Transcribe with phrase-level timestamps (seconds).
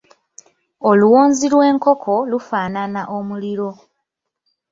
[0.89, 3.71] Oluwonzi lw'enkoko lufaanana omuliro.